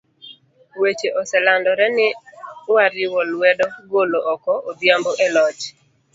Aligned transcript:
Weche 0.81 1.09
oselandore 1.19 1.85
ni 1.97 2.07
wariwo 2.73 3.19
lwedo 3.31 3.65
golo 3.91 4.19
oko 4.33 4.53
Odhiambo 4.69 5.11
e 5.25 5.27
loch. 5.35 5.63